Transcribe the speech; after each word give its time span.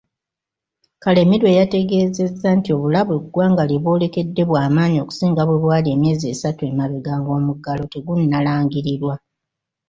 Karemire 1.03 1.51
yategeezezza 1.59 2.49
nti 2.57 2.69
obulabe 2.75 3.13
eggwanga 3.19 3.63
lyebwolekedde 3.69 4.41
bwamaanyi 4.49 4.97
okusinga 5.01 5.41
bwebwali 5.45 5.87
emyezi 5.95 6.25
esatu 6.33 6.61
emabega 6.71 7.13
ng'omuggalo 7.19 7.83
tegunnalangirirwa. 7.93 9.13